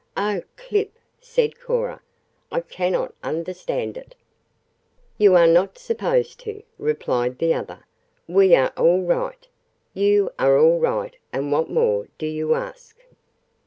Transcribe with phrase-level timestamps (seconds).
[0.17, 2.01] "Oh, Clip!" said Cora.
[2.51, 4.15] "I cannot understand it"
[5.19, 7.85] "You are not supposed to," replied the other.
[8.27, 9.47] "We are all right,
[9.93, 12.97] you are all right, and what more do you ask?"